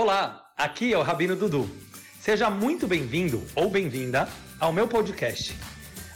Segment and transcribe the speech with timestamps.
[0.00, 1.68] Olá, aqui é o Rabino Dudu.
[2.20, 4.28] Seja muito bem-vindo ou bem-vinda
[4.60, 5.52] ao meu podcast.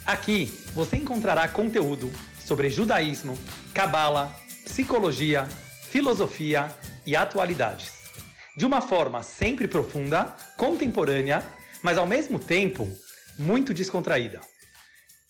[0.07, 2.09] Aqui você encontrará conteúdo
[2.39, 3.37] sobre judaísmo,
[3.75, 4.33] cabala,
[4.65, 5.47] psicologia,
[5.91, 6.73] filosofia
[7.05, 7.91] e atualidades.
[8.57, 10.27] De uma forma sempre profunda,
[10.57, 11.43] contemporânea,
[11.83, 12.87] mas ao mesmo tempo
[13.37, 14.41] muito descontraída.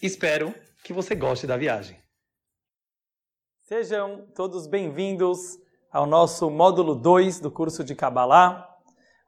[0.03, 1.96] Espero que você goste da viagem.
[3.62, 5.62] Sejam todos bem-vindos
[5.93, 8.66] ao nosso módulo 2 do curso de Kabbalah.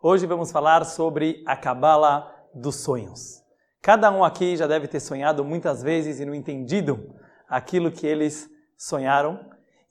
[0.02, 3.42] Hoje vamos falar sobre a Kabbalah dos sonhos.
[3.82, 7.14] Cada um aqui já deve ter sonhado muitas vezes e não entendido
[7.46, 9.38] aquilo que eles sonharam.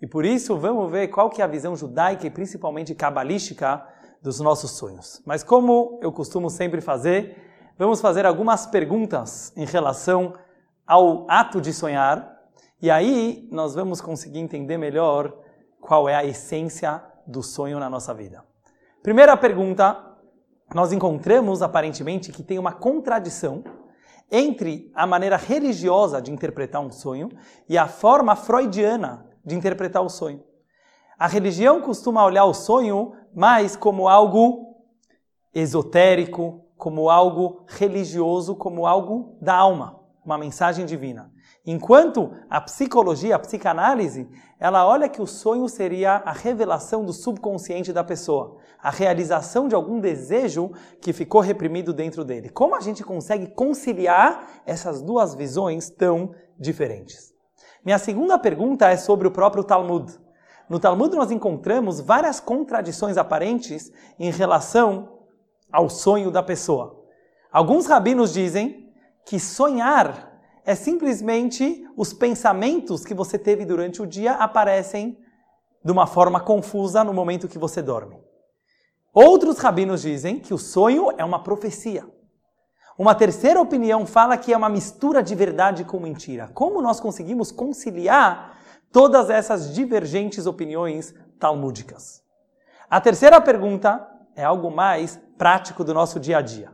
[0.01, 3.87] E por isso vamos ver qual que é a visão judaica e principalmente cabalística
[4.23, 5.21] dos nossos sonhos.
[5.27, 7.37] Mas como eu costumo sempre fazer,
[7.77, 10.33] vamos fazer algumas perguntas em relação
[10.87, 12.35] ao ato de sonhar,
[12.81, 15.42] e aí nós vamos conseguir entender melhor
[15.83, 18.43] qual é a essência do sonho na nossa vida.
[19.01, 19.97] Primeira pergunta,
[20.73, 23.63] nós encontramos aparentemente que tem uma contradição
[24.31, 27.29] entre a maneira religiosa de interpretar um sonho
[27.67, 30.43] e a forma freudiana de interpretar o sonho.
[31.19, 34.77] A religião costuma olhar o sonho mais como algo
[35.53, 41.31] esotérico, como algo religioso, como algo da alma, uma mensagem divina.
[41.65, 47.93] Enquanto a psicologia, a psicanálise, ela olha que o sonho seria a revelação do subconsciente
[47.93, 52.49] da pessoa, a realização de algum desejo que ficou reprimido dentro dele.
[52.49, 57.33] Como a gente consegue conciliar essas duas visões tão diferentes?
[57.85, 60.19] Minha segunda pergunta é sobre o próprio Talmud.
[60.67, 63.89] No Talmud nós encontramos várias contradições aparentes
[64.19, 65.19] em relação
[65.71, 67.05] ao sonho da pessoa.
[67.49, 68.91] Alguns rabinos dizem
[69.25, 70.32] que sonhar
[70.65, 75.17] é simplesmente os pensamentos que você teve durante o dia aparecem
[75.83, 78.17] de uma forma confusa no momento que você dorme.
[79.13, 82.07] Outros rabinos dizem que o sonho é uma profecia.
[82.97, 86.49] Uma terceira opinião fala que é uma mistura de verdade com mentira.
[86.53, 88.57] Como nós conseguimos conciliar
[88.91, 92.23] todas essas divergentes opiniões talmúdicas?
[92.89, 96.71] A terceira pergunta é algo mais prático do nosso dia a dia.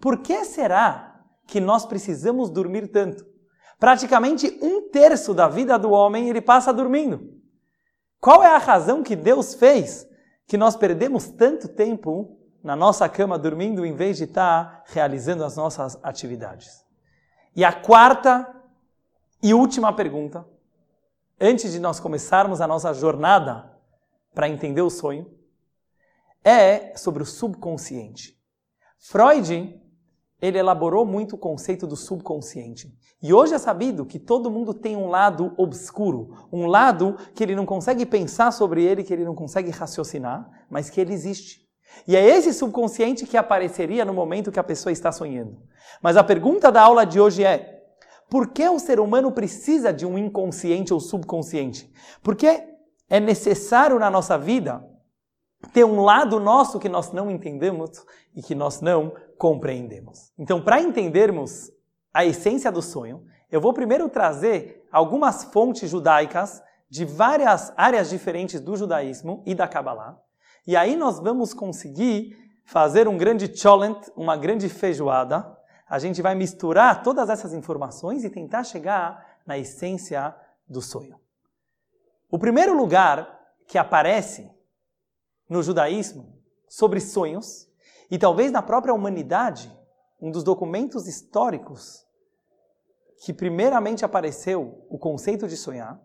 [0.00, 1.13] Por que será
[1.46, 3.26] que nós precisamos dormir tanto.
[3.78, 7.34] Praticamente um terço da vida do homem ele passa dormindo.
[8.20, 10.08] Qual é a razão que Deus fez
[10.46, 15.56] que nós perdemos tanto tempo na nossa cama dormindo em vez de estar realizando as
[15.56, 16.84] nossas atividades?
[17.54, 18.50] E a quarta
[19.42, 20.46] e última pergunta,
[21.38, 23.70] antes de nós começarmos a nossa jornada
[24.34, 25.30] para entender o sonho,
[26.42, 28.40] é sobre o subconsciente.
[28.98, 29.80] Freud
[30.44, 32.92] ele elaborou muito o conceito do subconsciente.
[33.22, 37.56] E hoje é sabido que todo mundo tem um lado obscuro, um lado que ele
[37.56, 41.64] não consegue pensar sobre ele, que ele não consegue raciocinar, mas que ele existe.
[42.06, 45.56] E é esse subconsciente que apareceria no momento que a pessoa está sonhando.
[46.02, 47.82] Mas a pergunta da aula de hoje é:
[48.28, 51.90] por que o ser humano precisa de um inconsciente ou subconsciente?
[52.22, 52.64] Porque
[53.08, 54.84] é necessário na nossa vida
[55.72, 58.04] ter um lado nosso que nós não entendemos
[58.34, 60.32] e que nós não compreendemos.
[60.38, 61.70] Então, para entendermos
[62.12, 68.60] a essência do sonho, eu vou primeiro trazer algumas fontes judaicas de várias áreas diferentes
[68.60, 70.18] do judaísmo e da Kabbalah.
[70.66, 75.56] E aí nós vamos conseguir fazer um grande challenge, uma grande feijoada.
[75.88, 80.34] A gente vai misturar todas essas informações e tentar chegar na essência
[80.68, 81.18] do sonho.
[82.30, 84.50] O primeiro lugar que aparece
[85.48, 86.38] no judaísmo
[86.68, 87.68] sobre sonhos
[88.10, 89.72] e talvez na própria humanidade,
[90.20, 92.04] um dos documentos históricos
[93.24, 96.00] que primeiramente apareceu o conceito de sonhar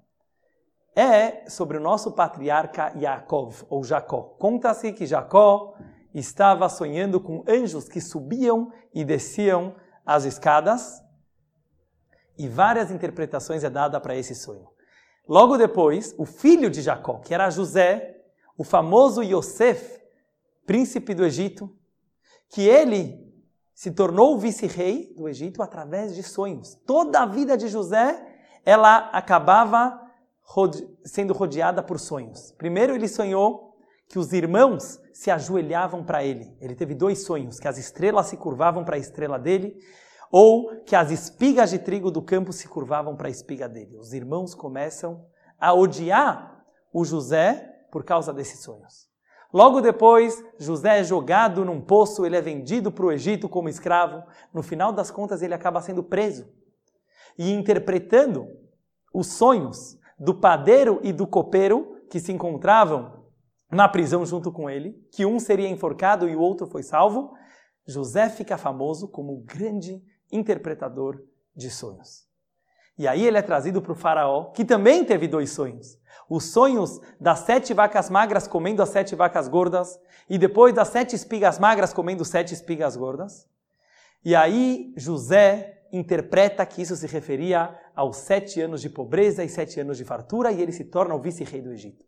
[0.95, 4.35] é sobre o nosso patriarca Yaakov, ou Jacó.
[4.39, 5.75] Conta-se que Jacó
[6.13, 11.01] estava sonhando com anjos que subiam e desciam as escadas,
[12.37, 14.67] e várias interpretações é dada para esse sonho.
[15.27, 18.18] Logo depois, o filho de Jacó, que era José,
[18.59, 20.01] o famoso Yosef,
[20.65, 21.73] príncipe do Egito,
[22.49, 23.25] que ele
[23.73, 26.75] se tornou vice-rei do Egito através de sonhos.
[26.85, 28.21] Toda a vida de José,
[28.65, 29.97] ela acabava
[31.05, 32.51] sendo rodeada por sonhos.
[32.57, 33.77] Primeiro ele sonhou
[34.09, 36.53] que os irmãos se ajoelhavam para ele.
[36.59, 39.79] Ele teve dois sonhos, que as estrelas se curvavam para a estrela dele,
[40.29, 43.95] ou que as espigas de trigo do campo se curvavam para a espiga dele.
[43.95, 45.25] Os irmãos começam
[45.57, 46.61] a odiar
[46.91, 49.09] o José por causa desses sonhos.
[49.51, 54.23] Logo depois, José é jogado num poço, ele é vendido para o Egito como escravo.
[54.53, 56.47] No final das contas, ele acaba sendo preso.
[57.37, 58.47] E interpretando
[59.13, 63.23] os sonhos do padeiro e do copeiro que se encontravam
[63.71, 67.33] na prisão junto com ele, que um seria enforcado e o outro foi salvo,
[67.87, 71.19] José fica famoso como grande interpretador
[71.55, 72.28] de sonhos.
[72.99, 75.97] E aí ele é trazido para o faraó, que também teve dois sonhos.
[76.29, 79.97] Os sonhos das sete vacas magras comendo as sete vacas gordas,
[80.29, 83.47] e depois das sete espigas magras comendo sete espigas gordas.
[84.23, 89.79] E aí José interpreta que isso se referia aos sete anos de pobreza e sete
[89.79, 92.03] anos de fartura, e ele se torna o vice-rei do Egito.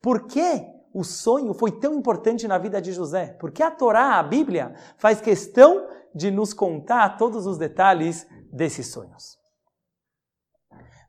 [0.00, 0.64] Por que
[0.94, 3.36] o sonho foi tão importante na vida de José?
[3.38, 9.39] Porque a Torá, a Bíblia, faz questão de nos contar todos os detalhes desses sonhos.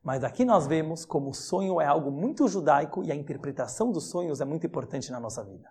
[0.03, 4.09] Mas aqui nós vemos como o sonho é algo muito judaico e a interpretação dos
[4.09, 5.69] sonhos é muito importante na nossa vida.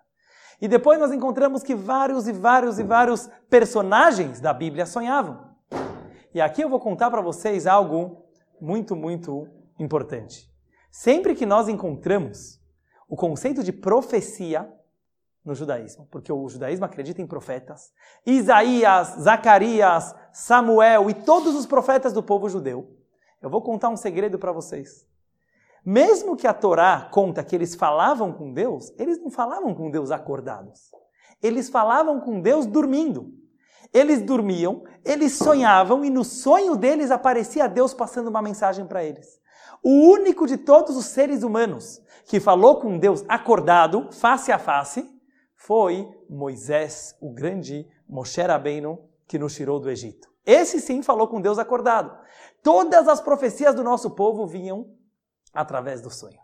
[0.61, 5.51] E depois nós encontramos que vários e vários e vários personagens da Bíblia sonhavam.
[6.33, 8.25] E aqui eu vou contar para vocês algo
[8.61, 9.47] muito, muito
[9.79, 10.49] importante.
[10.89, 12.61] Sempre que nós encontramos
[13.09, 14.71] o conceito de profecia
[15.43, 17.91] no judaísmo, porque o judaísmo acredita em profetas,
[18.25, 23.00] Isaías, Zacarias, Samuel e todos os profetas do povo judeu.
[23.41, 25.05] Eu vou contar um segredo para vocês.
[25.83, 30.11] Mesmo que a Torá conta que eles falavam com Deus, eles não falavam com Deus
[30.11, 30.91] acordados.
[31.41, 33.33] Eles falavam com Deus dormindo.
[33.93, 39.41] Eles dormiam, eles sonhavam e no sonho deles aparecia Deus passando uma mensagem para eles.
[39.83, 45.09] O único de todos os seres humanos que falou com Deus acordado, face a face,
[45.55, 50.29] foi Moisés, o grande Moshe Rabbeinu, que nos tirou do Egito.
[50.45, 52.17] Esse sim falou com Deus acordado.
[52.63, 54.85] Todas as profecias do nosso povo vinham
[55.53, 56.39] através do sonho.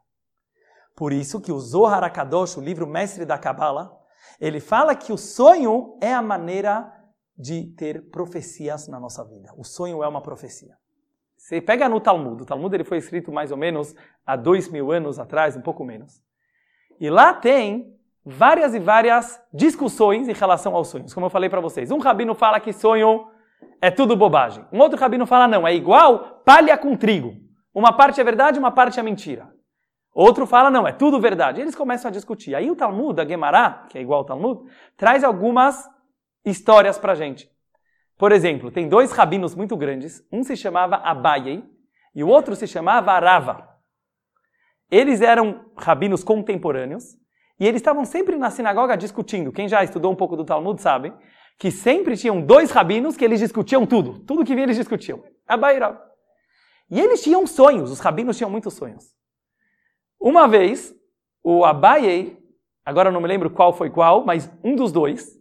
[0.96, 3.92] Por isso que o Zohar HaKadosh, o livro mestre da Kabbalah,
[4.40, 6.92] ele fala que o sonho é a maneira
[7.38, 9.54] de ter profecias na nossa vida.
[9.56, 10.76] O sonho é uma profecia.
[11.38, 13.94] Você pega no Talmud, o Talmud ele foi escrito mais ou menos
[14.26, 16.22] há dois mil anos atrás, um pouco menos.
[17.00, 21.14] E lá tem várias e várias discussões em relação aos sonhos.
[21.14, 23.28] Como eu falei para vocês, um rabino fala que sonho
[23.82, 24.66] é tudo bobagem.
[24.72, 27.36] Um outro rabino fala não, é igual palha com trigo.
[27.74, 29.50] Uma parte é verdade, uma parte é mentira.
[30.14, 31.62] Outro fala não, é tudo verdade.
[31.62, 32.56] Eles começam a discutir.
[32.56, 34.62] Aí o Talmud, a Gemara, que é igual ao Talmud,
[34.96, 35.88] traz algumas
[36.44, 37.48] histórias para gente.
[38.18, 41.64] Por exemplo, tem dois rabinos muito grandes, um se chamava Abaye
[42.16, 43.70] e o outro se chamava Arava.
[44.90, 47.16] Eles eram rabinos contemporâneos
[47.60, 49.52] e eles estavam sempre na sinagoga discutindo.
[49.52, 51.14] Quem já estudou um pouco do Talmud sabe
[51.58, 54.20] que sempre tinham dois rabinos que eles discutiam tudo.
[54.20, 55.24] Tudo que vinha eles discutiam.
[55.50, 56.02] E Arava.
[56.90, 59.06] E eles tinham sonhos, os rabinos tinham muitos sonhos.
[60.20, 60.96] Uma vez,
[61.44, 62.38] o Abaye,
[62.86, 65.38] agora não me lembro qual foi qual, mas um dos dois,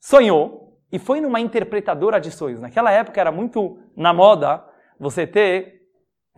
[0.00, 2.60] sonhou e foi numa interpretadora de sonhos.
[2.60, 4.64] Naquela época era muito na moda
[4.98, 5.82] você ter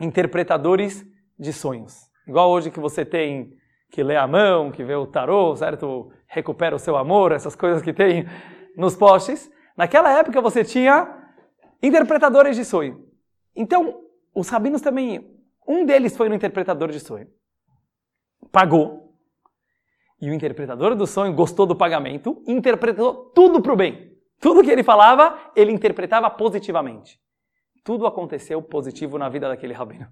[0.00, 1.05] interpretadores
[1.38, 2.11] de sonhos.
[2.26, 3.56] Igual hoje que você tem
[3.90, 6.11] que lê a mão, que vê o tarô, certo?
[6.26, 8.26] Recupera o seu amor, essas coisas que tem
[8.76, 9.50] nos postes.
[9.76, 11.09] Naquela época você tinha
[11.82, 13.06] interpretadores de sonho.
[13.55, 14.00] Então,
[14.35, 17.29] os rabinos também, um deles foi no interpretador de sonho.
[18.50, 19.05] Pagou
[20.21, 24.12] e o interpretador do sonho gostou do pagamento, interpretou tudo para o bem.
[24.41, 27.21] Tudo que ele falava, ele interpretava positivamente.
[27.85, 30.06] Tudo aconteceu positivo na vida daquele rabino.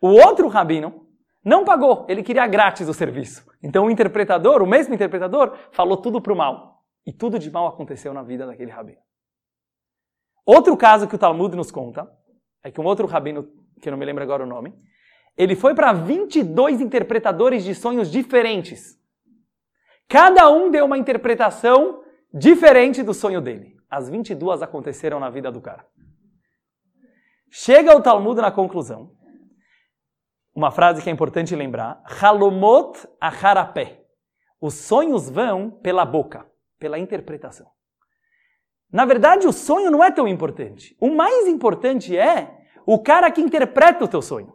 [0.00, 1.06] O outro rabino
[1.44, 3.46] não pagou, ele queria grátis o serviço.
[3.62, 6.77] Então o interpretador, o mesmo interpretador, falou tudo para o mal.
[7.08, 9.00] E tudo de mal aconteceu na vida daquele rabino.
[10.44, 12.06] Outro caso que o Talmud nos conta
[12.62, 13.44] é que um outro rabino,
[13.80, 14.74] que eu não me lembro agora o nome,
[15.34, 19.00] ele foi para 22 interpretadores de sonhos diferentes.
[20.06, 23.74] Cada um deu uma interpretação diferente do sonho dele.
[23.88, 25.86] As 22 aconteceram na vida do cara.
[27.50, 29.16] Chega o Talmud na conclusão.
[30.54, 34.04] Uma frase que é importante lembrar: Halomot acharapé.
[34.60, 36.46] Os sonhos vão pela boca,
[36.78, 37.66] pela interpretação.
[38.90, 40.96] Na verdade, o sonho não é tão importante.
[41.00, 42.56] O mais importante é
[42.86, 44.54] o cara que interpreta o teu sonho.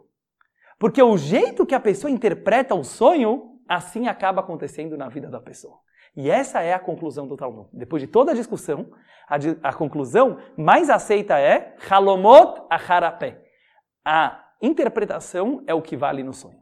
[0.78, 5.40] Porque o jeito que a pessoa interpreta o sonho assim acaba acontecendo na vida da
[5.40, 5.78] pessoa.
[6.16, 7.68] E essa é a conclusão do Talmud.
[7.72, 8.90] Depois de toda a discussão,
[9.28, 9.36] a,
[9.68, 13.40] a conclusão mais aceita é Halomot Acharapé.
[14.04, 16.58] A interpretação é o que vale no sonho.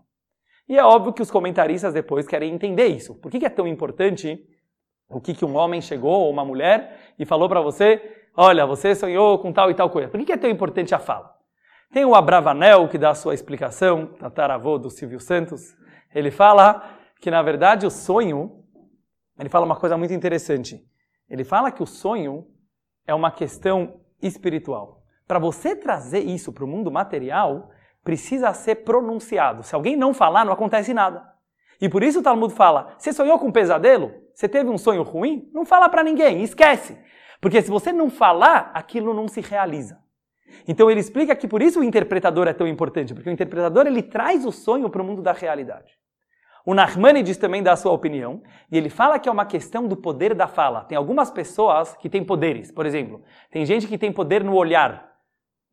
[0.69, 3.15] E é óbvio que os comentaristas depois querem entender isso.
[3.17, 4.43] Por que é tão importante
[5.13, 8.01] o que, que um homem chegou ou uma mulher e falou para você,
[8.37, 10.09] olha, você sonhou com tal e tal coisa.
[10.09, 11.35] Por que, que é tão importante a fala?
[11.93, 15.77] Tem o Abravanel que dá a sua explicação, tataravô do Silvio Santos,
[16.15, 18.65] ele fala que, na verdade, o sonho,
[19.39, 20.83] ele fala uma coisa muito interessante.
[21.29, 22.47] Ele fala que o sonho
[23.07, 25.03] é uma questão espiritual.
[25.27, 27.71] Para você trazer isso para o mundo material,
[28.05, 29.63] precisa ser pronunciado.
[29.63, 31.33] Se alguém não falar, não acontece nada.
[31.81, 34.13] E por isso o Talmud fala: você sonhou com um pesadelo?
[34.35, 35.51] Você teve um sonho ruim?
[35.53, 36.99] Não fala para ninguém, esquece.
[37.41, 39.99] Porque se você não falar, aquilo não se realiza.
[40.67, 44.03] Então ele explica que por isso o interpretador é tão importante, porque o interpretador ele
[44.03, 45.93] traz o sonho para o mundo da realidade.
[46.65, 49.97] O Nachmanides também dá a sua opinião, e ele fala que é uma questão do
[49.97, 50.85] poder da fala.
[50.85, 55.11] Tem algumas pessoas que têm poderes, por exemplo, tem gente que tem poder no olhar,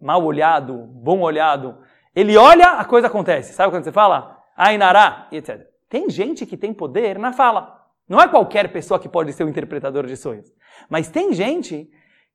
[0.02, 1.78] mal olhado, bom olhado.
[2.16, 3.54] Ele olha, a coisa acontece.
[3.54, 4.38] Sabe quando você fala?
[4.58, 5.62] Ainará, etc.
[5.88, 7.79] Tem gente que tem poder na fala.
[8.10, 10.52] Não é qualquer pessoa que pode ser o interpretador de sonhos.
[10.90, 11.88] Mas tem gente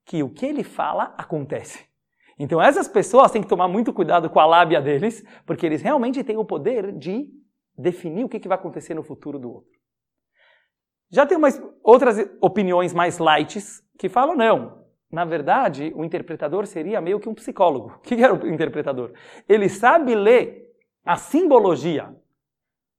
[0.04, 1.84] que o que ele fala acontece.
[2.38, 6.22] Então essas pessoas têm que tomar muito cuidado com a lábia deles, porque eles realmente
[6.22, 7.28] têm o poder de
[7.76, 9.70] definir o que, vai acontecer no futuro do outro.
[11.10, 13.60] Já tem umas outras opiniões mais light
[13.98, 14.84] que falam não.
[15.10, 17.98] Na verdade, o interpretador seria meio que um psicólogo.
[17.98, 19.12] O que era o interpretador?
[19.48, 20.72] Ele sabe ler
[21.04, 22.14] a simbologia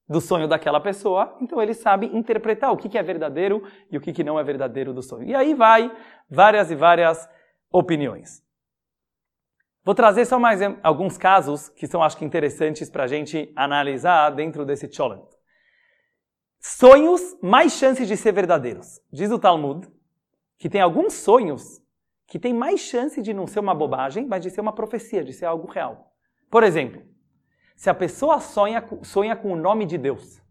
[0.08, 4.24] do sonho daquela pessoa, então ele sabe interpretar o que é verdadeiro e o que
[4.24, 5.28] não é verdadeiro do sonho.
[5.28, 5.92] E aí vai
[6.30, 7.28] várias e várias
[7.72, 8.44] opiniões.
[9.84, 14.32] Vou trazer só mais alguns casos que são, acho que, interessantes para a gente analisar
[14.32, 15.28] dentro desse cholent.
[16.60, 19.00] Sonhos, mais chances de ser verdadeiros.
[19.12, 19.88] Diz o Talmud
[20.58, 21.80] que tem alguns sonhos
[22.28, 25.34] que têm mais chance de não ser uma bobagem, mas de ser uma profecia, de
[25.34, 26.12] ser algo real.
[26.50, 27.04] Por exemplo,
[27.76, 30.42] se a pessoa sonha, sonha com o nome de Deus,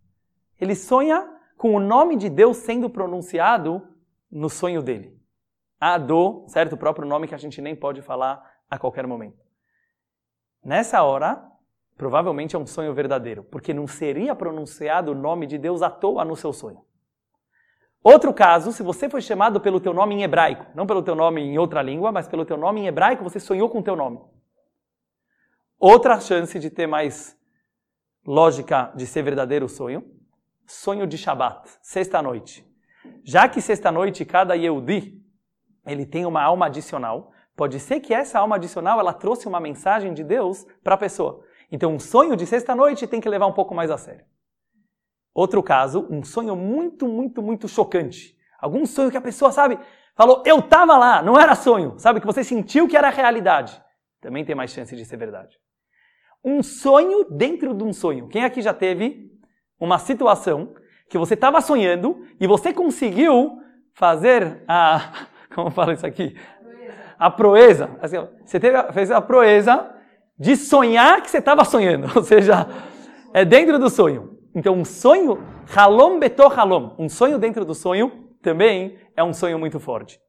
[0.61, 3.83] ele sonha com o nome de Deus sendo pronunciado
[4.31, 5.19] no sonho dele.
[5.81, 6.75] Ado, certo?
[6.75, 9.43] O próprio nome que a gente nem pode falar a qualquer momento.
[10.63, 11.43] Nessa hora,
[11.97, 16.25] provavelmente é um sonho verdadeiro, porque não seria pronunciado o nome de Deus à toa
[16.25, 16.85] no seu sonho.
[18.03, 21.41] Outro caso, se você foi chamado pelo teu nome em hebraico, não pelo teu nome
[21.41, 24.21] em outra língua, mas pelo teu nome em hebraico, você sonhou com o teu nome.
[25.87, 27.37] Outra chance de ter mais
[28.27, 30.03] lógica de ser verdadeiro o sonho,
[30.67, 32.67] sonho de Shabat, sexta-noite.
[33.23, 35.23] Já que sexta-noite cada Yehudi,
[35.85, 40.15] ele tem uma alma adicional, Pode ser que essa alma adicional ela trouxe uma mensagem
[40.15, 41.45] de Deus para a pessoa.
[41.71, 44.25] Então, um sonho de sexta-noite tem que levar um pouco mais a sério.
[45.35, 48.37] Outro caso, um sonho muito, muito, muito chocante.
[48.59, 49.79] Algum sonho que a pessoa, sabe,
[50.17, 51.95] falou, eu estava lá, não era sonho.
[51.99, 53.81] Sabe, que você sentiu que era realidade.
[54.21, 55.63] Também tem mais chance de ser verdade.
[56.45, 58.29] Um sonho dentro de um sonho.
[58.29, 59.31] Quem aqui já teve
[59.81, 60.75] uma situação
[61.09, 63.59] que você estava sonhando e você conseguiu
[63.95, 65.27] fazer a.
[65.55, 66.37] Como fala isso aqui?
[67.19, 69.91] a proeza, assim, você teve, fez a proeza
[70.39, 72.67] de sonhar que você estava sonhando, ou seja,
[73.33, 74.39] é dentro do sonho.
[74.55, 75.43] Então, um sonho,
[75.75, 80.21] halom betor halom, um sonho dentro do sonho, também é um sonho muito forte.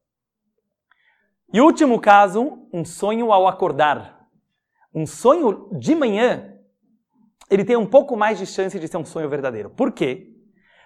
[1.52, 4.15] E último caso, um sonho ao acordar.
[4.96, 6.54] Um sonho de manhã,
[7.50, 9.68] ele tem um pouco mais de chance de ser um sonho verdadeiro.
[9.68, 10.28] Por quê?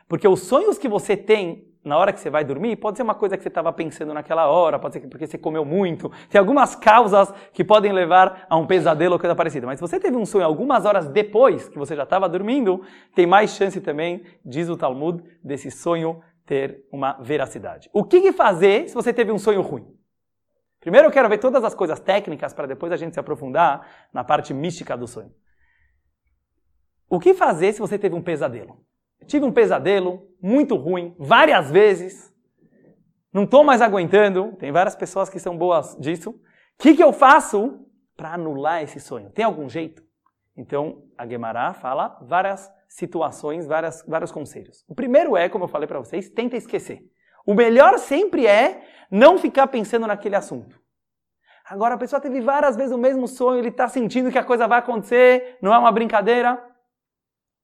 [0.08, 3.14] Porque os sonhos que você tem na hora que você vai dormir, pode ser uma
[3.14, 6.10] coisa que você estava pensando naquela hora, pode ser porque você comeu muito.
[6.28, 9.66] Tem algumas causas que podem levar a um pesadelo ou coisa parecida.
[9.66, 12.82] Mas se você teve um sonho algumas horas depois que você já estava dormindo,
[13.14, 17.88] tem mais chance também, diz o Talmud, desse sonho ter uma veracidade.
[17.92, 19.99] O que, fazer se você teve um sonho ruim?
[20.80, 24.24] Primeiro eu quero ver todas as coisas técnicas para depois a gente se aprofundar na
[24.24, 25.32] parte mística do sonho.
[27.08, 28.84] O que fazer se você teve um pesadelo?
[29.26, 32.32] Tive um pesadelo muito ruim, várias vezes.
[33.32, 34.56] Não estou mais aguentando.
[34.56, 36.30] Tem várias pessoas que são boas disso.
[36.30, 36.34] O
[36.78, 39.30] que, que eu faço para anular esse sonho?
[39.30, 40.02] Tem algum jeito?
[40.56, 44.84] Então, a Guemará fala várias situações, várias, vários conselhos.
[44.88, 47.02] O primeiro é, como eu falei para vocês, tenta esquecer.
[47.50, 50.78] O melhor sempre é não ficar pensando naquele assunto.
[51.68, 54.68] Agora, a pessoa teve várias vezes o mesmo sonho, ele está sentindo que a coisa
[54.68, 56.62] vai acontecer, não é uma brincadeira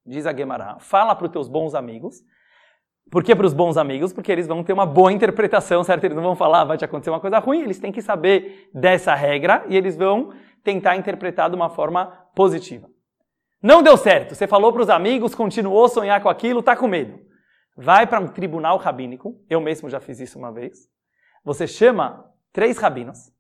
[0.05, 2.23] diz a Guemará, fala para os teus bons amigos.
[3.11, 4.13] Por que para os bons amigos?
[4.13, 6.05] Porque eles vão ter uma boa interpretação, certo?
[6.05, 9.15] Eles não vão falar, vai te acontecer uma coisa ruim, eles têm que saber dessa
[9.15, 10.33] regra e eles vão
[10.65, 12.89] tentar interpretar de uma forma positiva.
[13.63, 16.89] Não deu certo, você falou para os amigos, continuou a sonhar com aquilo, está com
[16.89, 17.27] medo.
[17.77, 20.89] Vai para um tribunal rabínico, eu mesmo já fiz isso uma vez.
[21.45, 23.31] Você chama três rabinos,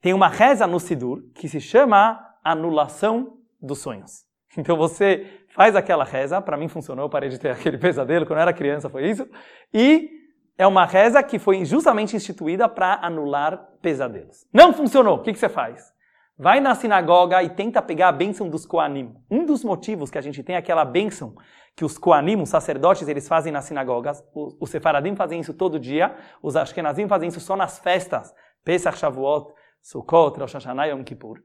[0.00, 4.26] tem uma reza no Sidur que se chama anulação dos sonhos.
[4.56, 8.42] Então você faz aquela reza, para mim funcionou, parei de ter aquele pesadelo, quando eu
[8.42, 9.28] era criança foi isso,
[9.72, 10.10] e
[10.56, 14.46] é uma reza que foi justamente instituída para anular pesadelos.
[14.52, 15.92] Não funcionou, o que, que você faz?
[16.40, 19.12] Vai na sinagoga e tenta pegar a bênção dos Koanim.
[19.28, 21.34] Um dos motivos que a gente tem é aquela bênção
[21.74, 24.22] que os Koanim, os sacerdotes, eles fazem nas sinagogas.
[24.60, 26.14] Os Sefaradim fazem isso todo dia.
[26.40, 28.32] Os Ashkenazim fazem isso só nas festas.
[28.64, 29.52] Pesach, Shavuot,
[29.82, 31.40] Sukkot, Rosh Hashanah Yom Kippur.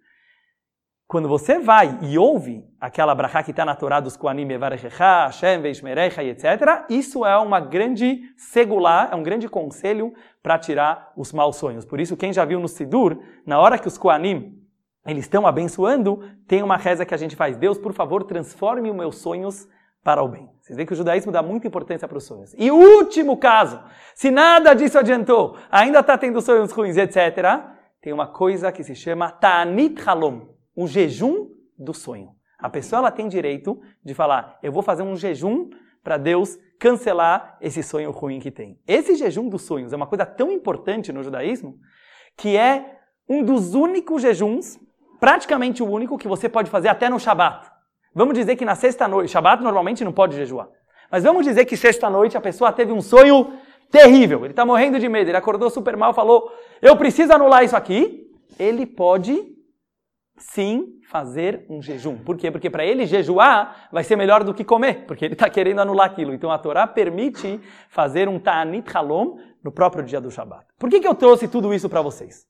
[1.08, 5.62] quando você vai e ouve aquela brachá que está na Torá dos Koanim, Evarechecha, Hashem,
[5.62, 11.58] Veishmerecha, etc., isso é uma grande segular, é um grande conselho para tirar os maus
[11.58, 11.86] sonhos.
[11.86, 14.63] Por isso, quem já viu no Sidur, na hora que os Koanim
[15.06, 17.58] eles estão abençoando, tem uma reza que a gente faz.
[17.58, 19.68] Deus, por favor, transforme os meus sonhos
[20.04, 20.50] para o bem.
[20.62, 22.54] Vocês veem que o judaísmo dá muita importância para os sonhos.
[22.58, 23.82] E último caso,
[24.16, 28.96] se nada disso adiantou, ainda está tendo sonhos ruins, etc., tem uma coisa que se
[28.96, 32.32] chama Ta'anit Halom, o jejum do sonho.
[32.60, 35.70] A pessoa ela tem direito de falar, eu vou fazer um jejum
[36.04, 38.78] para Deus cancelar esse sonho ruim que tem.
[38.86, 41.78] Esse jejum dos sonhos é uma coisa tão importante no judaísmo
[42.36, 44.78] que é um dos únicos jejuns,
[45.24, 47.72] praticamente o único, que você pode fazer até no Shabat.
[48.14, 50.68] Vamos dizer que na sexta-noite, Shabat normalmente não pode jejuar,
[51.10, 53.54] mas vamos dizer que sexta-noite a pessoa teve um sonho
[53.90, 56.52] terrível, ele está morrendo de medo, ele acordou super mal, falou,
[56.82, 58.30] eu preciso anular isso aqui.
[58.60, 59.34] Ele pode
[60.36, 62.18] sim fazer um jejum.
[62.18, 62.52] Por quê?
[62.52, 66.08] Porque para ele jejuar vai ser melhor do que comer, porque ele está querendo anular
[66.08, 66.34] aquilo.
[66.34, 70.66] Então a Torá permite fazer um ta'anit halom no próprio dia do Shabat.
[70.78, 72.46] Por que, que eu trouxe tudo isso para vocês?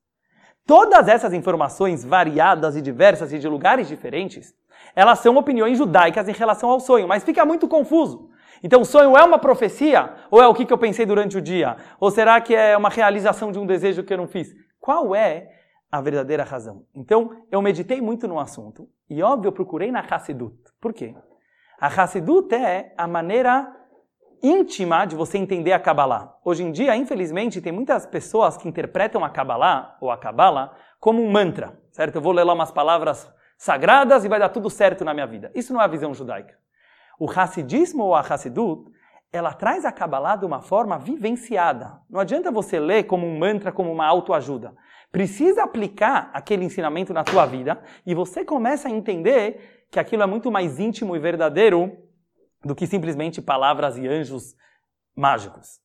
[0.66, 4.54] Todas essas informações variadas e diversas e de lugares diferentes,
[4.96, 8.30] elas são opiniões judaicas em relação ao sonho, mas fica muito confuso.
[8.64, 11.76] Então, sonho é uma profecia ou é o que eu pensei durante o dia?
[12.00, 14.54] Ou será que é uma realização de um desejo que eu não fiz?
[14.80, 15.50] Qual é
[15.94, 16.88] a verdadeira razão.
[16.96, 20.58] Então, eu meditei muito no assunto e, óbvio, eu procurei na Hassidut.
[20.82, 21.14] Por quê?
[21.80, 23.72] A Hassidut é a maneira
[24.44, 26.36] íntima de você entender a Kabbalah.
[26.44, 31.24] Hoje em dia, infelizmente, tem muitas pessoas que interpretam a Kabbalah ou a Kabbalah como
[31.24, 32.16] um mantra, certo?
[32.16, 35.50] Eu vou ler lá umas palavras sagradas e vai dar tudo certo na minha vida.
[35.56, 36.56] Isso não é a visão judaica.
[37.18, 38.92] O Hassidismo ou a Hassidut,
[39.32, 42.02] ela traz a Kabbalah de uma forma vivenciada.
[42.10, 44.76] Não adianta você ler como um mantra, como uma autoajuda
[45.14, 50.26] precisa aplicar aquele ensinamento na tua vida e você começa a entender que aquilo é
[50.26, 51.96] muito mais íntimo e verdadeiro
[52.64, 54.56] do que simplesmente palavras e anjos
[55.16, 55.80] mágicos.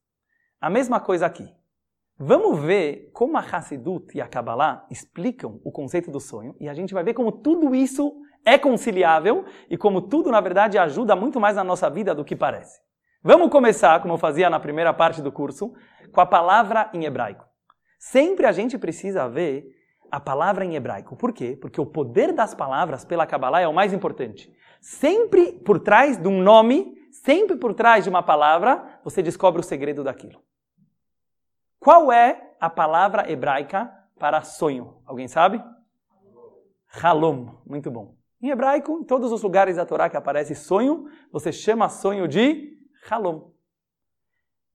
[0.60, 1.48] A mesma coisa aqui.
[2.18, 6.74] Vamos ver como a Hassidut e a Kabbalah explicam o conceito do sonho e a
[6.74, 8.12] gente vai ver como tudo isso
[8.44, 12.34] é conciliável e como tudo, na verdade, ajuda muito mais na nossa vida do que
[12.34, 12.80] parece.
[13.22, 15.72] Vamos começar, como eu fazia na primeira parte do curso,
[16.12, 17.44] com a palavra em hebraico.
[17.98, 19.66] Sempre a gente precisa ver
[20.10, 21.16] a palavra em hebraico.
[21.16, 21.56] Por quê?
[21.60, 24.52] Porque o poder das palavras pela Kabbalah é o mais importante.
[24.80, 29.64] Sempre por trás de um nome, sempre por trás de uma palavra, você descobre o
[29.64, 30.42] segredo daquilo.
[31.78, 35.00] Qual é a palavra hebraica para sonho?
[35.06, 35.62] Alguém sabe?
[37.02, 37.54] Halom.
[37.66, 38.16] Muito bom.
[38.40, 42.78] Em hebraico, em todos os lugares da Torá que aparece sonho, você chama sonho de
[43.08, 43.50] Halom.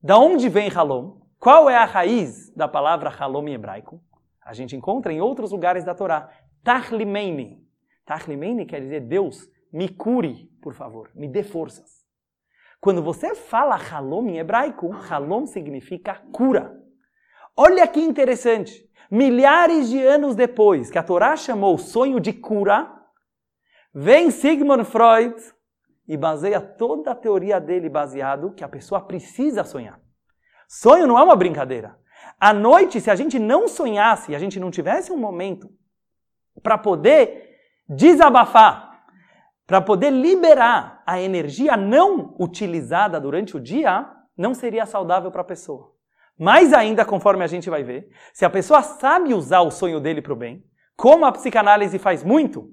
[0.02, 1.24] Da onde vem Halom?
[1.44, 4.00] Qual é a raiz da palavra halom em hebraico?
[4.44, 6.30] A gente encontra em outros lugares da Torá.
[6.62, 7.64] Tahlimeini.
[8.04, 12.04] Tahlimeini quer dizer Deus, me cure, por favor, me dê forças.
[12.80, 16.78] Quando você fala halom em hebraico, halom significa cura.
[17.56, 18.88] Olha que interessante.
[19.10, 22.92] Milhares de anos depois que a Torá chamou sonho de cura,
[23.94, 25.34] vem Sigmund Freud
[26.06, 30.00] e baseia toda a teoria dele baseado que a pessoa precisa sonhar.
[30.68, 31.98] Sonho não é uma brincadeira.
[32.44, 35.70] À noite, se a gente não sonhasse, a gente não tivesse um momento
[36.62, 37.56] para poder
[37.88, 39.02] desabafar,
[39.66, 45.50] para poder liberar a energia não utilizada durante o dia, não seria saudável para a
[45.52, 45.92] pessoa.
[46.38, 50.20] Mais ainda, conforme a gente vai ver, se a pessoa sabe usar o sonho dele
[50.20, 50.62] para o bem,
[50.94, 52.68] como a psicanálise faz muito,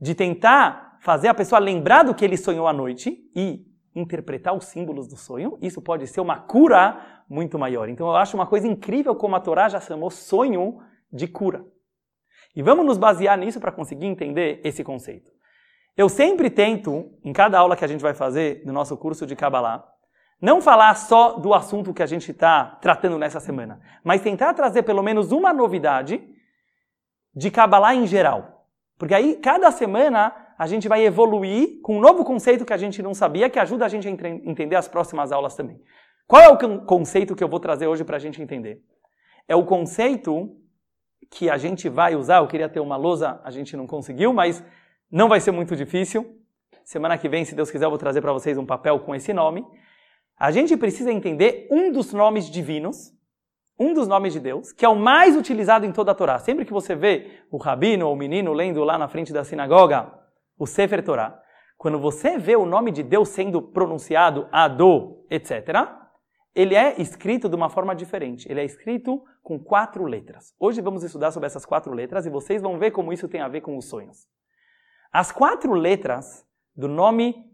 [0.00, 4.66] de tentar fazer a pessoa lembrar do que ele sonhou à noite e interpretar os
[4.66, 7.88] símbolos do sonho, isso pode ser uma cura muito maior.
[7.88, 10.80] Então eu acho uma coisa incrível como a Torá já chamou sonho
[11.12, 11.64] de cura.
[12.54, 15.30] E vamos nos basear nisso para conseguir entender esse conceito.
[15.96, 19.34] Eu sempre tento, em cada aula que a gente vai fazer no nosso curso de
[19.34, 19.84] Kabbalah,
[20.40, 24.84] não falar só do assunto que a gente está tratando nessa semana, mas tentar trazer
[24.84, 26.22] pelo menos uma novidade
[27.34, 28.64] de Kabbalah em geral.
[28.96, 33.00] Porque aí, cada semana, a gente vai evoluir com um novo conceito que a gente
[33.00, 35.80] não sabia, que ajuda a gente a entender as próximas aulas também.
[36.26, 38.82] Qual é o conceito que eu vou trazer hoje para a gente entender?
[39.46, 40.50] É o conceito
[41.30, 42.38] que a gente vai usar.
[42.38, 44.62] Eu queria ter uma lousa, a gente não conseguiu, mas
[45.08, 46.36] não vai ser muito difícil.
[46.84, 49.32] Semana que vem, se Deus quiser, eu vou trazer para vocês um papel com esse
[49.32, 49.64] nome.
[50.36, 53.12] A gente precisa entender um dos nomes divinos,
[53.78, 56.36] um dos nomes de Deus, que é o mais utilizado em toda a Torá.
[56.40, 60.17] Sempre que você vê o rabino ou o menino lendo lá na frente da sinagoga
[60.58, 61.40] o Sefer Torá,
[61.76, 65.98] quando você vê o nome de Deus sendo pronunciado, Ado, etc.,
[66.54, 68.50] ele é escrito de uma forma diferente.
[68.50, 70.52] Ele é escrito com quatro letras.
[70.58, 73.46] Hoje vamos estudar sobre essas quatro letras e vocês vão ver como isso tem a
[73.46, 74.26] ver com os sonhos.
[75.12, 76.44] As quatro letras
[76.74, 77.48] do nome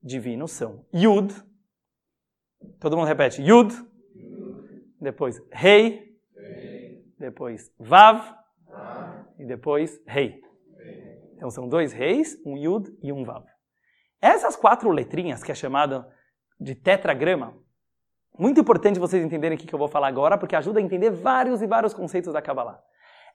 [0.00, 1.34] divino são Yud,
[2.78, 3.74] todo mundo repete, Yud,
[5.00, 6.16] depois Rei,
[7.18, 8.34] depois Vav,
[9.38, 10.40] e depois Rei.
[11.40, 13.46] Então são dois reis, um Yud e um Vav.
[14.20, 16.06] Essas quatro letrinhas, que é chamada
[16.60, 17.56] de tetragrama,
[18.38, 21.62] muito importante vocês entenderem o que eu vou falar agora, porque ajuda a entender vários
[21.62, 22.82] e vários conceitos da Kabbalah.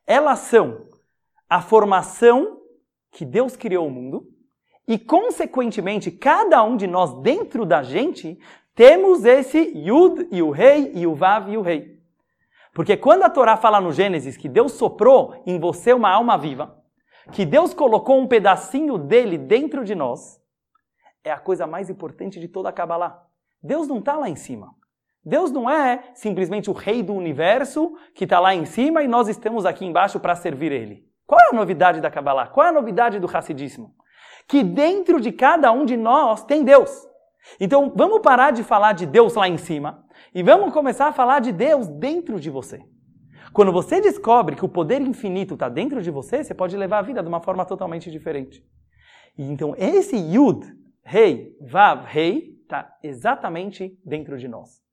[0.06, 0.88] Elas são
[1.50, 2.62] a formação
[3.12, 4.28] que Deus criou o mundo
[4.88, 8.38] e, consequentemente, cada um de nós dentro da gente
[8.76, 12.00] temos esse Yud e o Rei e o Vav e o Rei.
[12.72, 16.85] Porque quando a Torá fala no Gênesis que Deus soprou em você uma alma viva,
[17.32, 20.42] que Deus colocou um pedacinho dele dentro de nós,
[21.24, 23.24] é a coisa mais importante de toda a Kabbalah.
[23.62, 24.76] Deus não está lá em cima.
[25.24, 29.28] Deus não é simplesmente o rei do universo que está lá em cima e nós
[29.28, 31.04] estamos aqui embaixo para servir ele.
[31.26, 32.48] Qual é a novidade da Kabbalah?
[32.48, 33.96] Qual é a novidade do Hassidismo?
[34.48, 37.08] Que dentro de cada um de nós tem Deus.
[37.60, 41.40] Então vamos parar de falar de Deus lá em cima e vamos começar a falar
[41.40, 42.86] de Deus dentro de você.
[43.56, 47.02] Quando você descobre que o poder infinito está dentro de você, você pode levar a
[47.02, 48.62] vida de uma forma totalmente diferente.
[49.38, 54.84] Então esse Yud, Rei, Vav, Rei, está exatamente dentro de nós.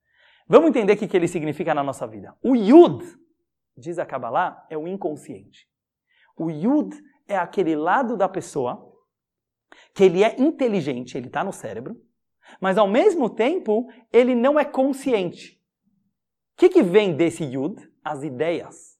[0.47, 2.37] Vamos entender o que ele significa na nossa vida.
[2.41, 3.05] O Yud,
[3.77, 5.69] diz a Kabbalah, é o inconsciente.
[6.39, 6.95] O Yud
[7.27, 8.95] é aquele lado da pessoa
[9.93, 12.01] que ele é inteligente, ele está no cérebro,
[12.61, 15.61] mas ao mesmo tempo ele não é consciente.
[16.53, 17.91] O que, que vem desse Yud?
[18.05, 18.97] As ideias.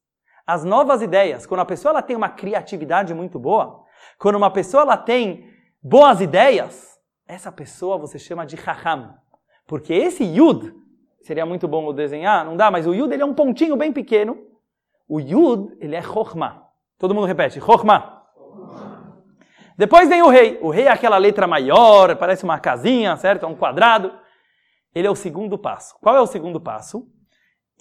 [0.47, 1.47] As novas ideias.
[1.47, 3.85] Quando a pessoa ela tem uma criatividade muito boa,
[4.19, 5.51] quando uma pessoa ela tem
[5.83, 9.15] boas ideias, essa pessoa você chama de Raham.
[9.67, 10.75] Porque esse Yud,
[11.23, 13.93] seria muito bom eu desenhar, não dá, mas o Yud ele é um pontinho bem
[13.93, 14.39] pequeno.
[15.09, 16.69] O Yud, ele é Chokhmah.
[16.99, 18.23] Todo mundo repete, Chokhmah.
[19.77, 20.59] Depois vem o rei.
[20.63, 23.45] O rei é aquela letra maior, parece uma casinha, certo?
[23.45, 24.13] É um quadrado.
[24.95, 25.97] Ele é o segundo passo.
[26.01, 27.09] Qual é o segundo passo?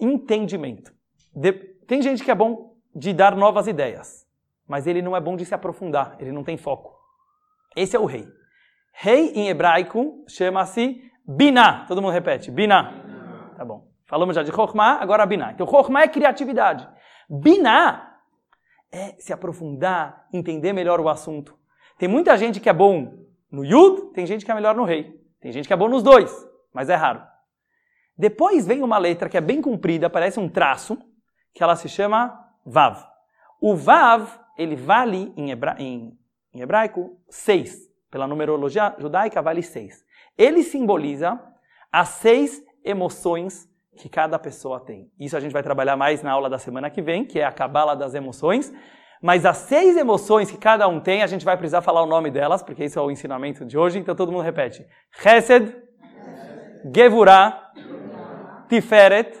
[0.00, 0.92] Entendimento.
[1.34, 1.52] De...
[1.86, 4.26] Tem gente que é bom de dar novas ideias,
[4.66, 6.98] mas ele não é bom de se aprofundar, ele não tem foco.
[7.74, 8.28] Esse é o rei.
[8.92, 11.86] Rei em hebraico chama-se Biná.
[11.86, 12.92] Todo mundo repete, Biná.
[13.56, 13.88] Tá bom.
[14.04, 15.52] Falamos já de Chokhmah, agora Biná.
[15.52, 16.88] Então Chokhmah é criatividade.
[17.28, 18.18] Biná
[18.90, 21.58] é se aprofundar, entender melhor o assunto.
[21.98, 25.18] Tem muita gente que é bom no Yud, tem gente que é melhor no Rei.
[25.40, 26.30] Tem gente que é bom nos dois,
[26.74, 27.22] mas é raro.
[28.16, 30.98] Depois vem uma letra que é bem comprida, parece um traço,
[31.54, 33.04] que ela se chama Vav.
[33.60, 35.76] O Vav, ele vale em, hebra...
[35.78, 36.18] em...
[36.52, 37.90] em hebraico seis.
[38.10, 40.04] Pela numerologia judaica, vale seis.
[40.36, 41.40] Ele simboliza
[41.90, 45.10] as seis emoções que cada pessoa tem.
[45.18, 47.52] Isso a gente vai trabalhar mais na aula da semana que vem, que é a
[47.52, 48.72] cabala das emoções.
[49.20, 52.30] Mas as seis emoções que cada um tem, a gente vai precisar falar o nome
[52.30, 54.84] delas, porque isso é o ensinamento de hoje, então todo mundo repete.
[55.12, 55.76] Chesed,
[56.92, 57.70] Gevurah,
[58.68, 59.38] Tiferet,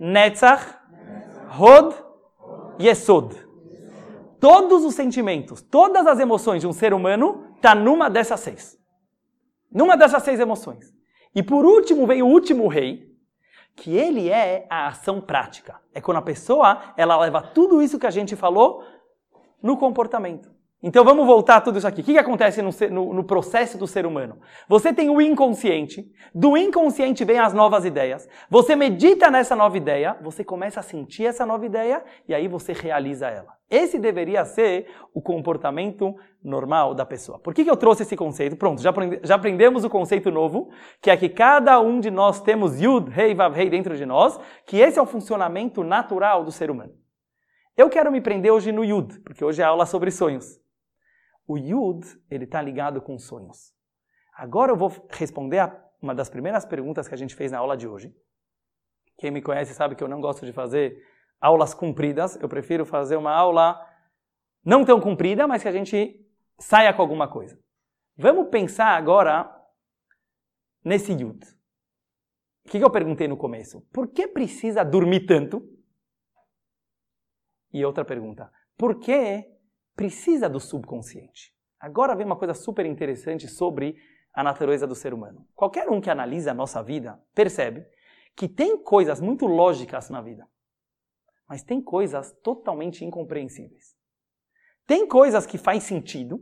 [0.00, 0.77] Netzach,
[1.48, 1.94] Hod,
[2.80, 3.34] Yesod.
[4.40, 8.78] Todos os sentimentos, todas as emoções de um ser humano está numa dessas seis.
[9.70, 10.92] Numa dessas seis emoções.
[11.34, 13.08] E por último vem o último rei,
[13.74, 15.80] que ele é a ação prática.
[15.92, 18.84] É quando a pessoa ela leva tudo isso que a gente falou
[19.62, 20.57] no comportamento.
[20.80, 22.02] Então vamos voltar tudo isso aqui.
[22.02, 24.38] O que, que acontece no, no, no, processo do ser humano?
[24.68, 30.16] Você tem o inconsciente, do inconsciente vem as novas ideias, você medita nessa nova ideia,
[30.22, 33.58] você começa a sentir essa nova ideia e aí você realiza ela.
[33.68, 37.40] Esse deveria ser o comportamento normal da pessoa.
[37.40, 38.54] Por que, que eu trouxe esse conceito?
[38.54, 40.70] Pronto, já, já aprendemos o conceito novo,
[41.02, 44.38] que é que cada um de nós temos Yud, Rei, Vav, Rei dentro de nós,
[44.64, 46.92] que esse é o funcionamento natural do ser humano.
[47.76, 50.67] Eu quero me prender hoje no Yud, porque hoje é aula sobre sonhos.
[51.48, 53.74] O Yud, ele está ligado com sonhos.
[54.34, 57.74] Agora eu vou responder a uma das primeiras perguntas que a gente fez na aula
[57.74, 58.14] de hoje.
[59.16, 61.02] Quem me conhece sabe que eu não gosto de fazer
[61.40, 63.80] aulas compridas, eu prefiro fazer uma aula
[64.62, 66.22] não tão comprida, mas que a gente
[66.58, 67.58] saia com alguma coisa.
[68.14, 69.50] Vamos pensar agora
[70.84, 71.40] nesse Yud.
[72.66, 73.80] O que eu perguntei no começo?
[73.90, 75.66] Por que precisa dormir tanto?
[77.72, 79.57] E outra pergunta: por que
[79.98, 81.52] precisa do subconsciente.
[81.80, 83.96] Agora vem uma coisa super interessante sobre
[84.32, 85.44] a natureza do ser humano.
[85.56, 87.84] Qualquer um que analisa a nossa vida percebe
[88.36, 90.46] que tem coisas muito lógicas na vida,
[91.48, 93.96] mas tem coisas totalmente incompreensíveis.
[94.86, 96.40] Tem coisas que faz sentido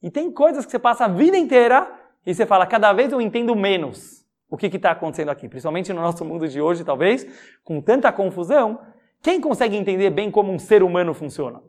[0.00, 1.92] e tem coisas que você passa a vida inteira
[2.24, 5.48] e você fala, cada vez eu entendo menos o que está acontecendo aqui.
[5.48, 7.26] Principalmente no nosso mundo de hoje, talvez,
[7.64, 8.80] com tanta confusão,
[9.20, 11.60] quem consegue entender bem como um ser humano funciona?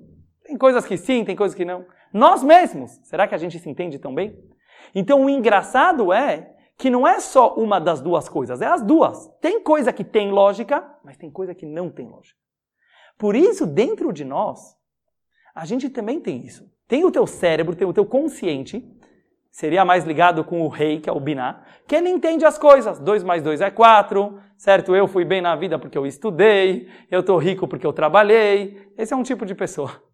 [0.53, 1.83] Tem coisas que sim, tem coisas que não.
[2.13, 4.37] Nós mesmos, será que a gente se entende tão bem?
[4.93, 9.27] Então o engraçado é que não é só uma das duas coisas, é as duas.
[9.41, 12.37] Tem coisa que tem lógica, mas tem coisa que não tem lógica.
[13.17, 14.77] Por isso, dentro de nós,
[15.55, 16.71] a gente também tem isso.
[16.87, 18.87] Tem o teu cérebro, tem o teu consciente,
[19.49, 22.99] seria mais ligado com o rei, que é o Biná, que ele entende as coisas.
[22.99, 24.95] 2 mais 2 é 4, certo?
[24.95, 28.87] Eu fui bem na vida porque eu estudei, eu estou rico porque eu trabalhei.
[28.95, 30.12] Esse é um tipo de pessoa.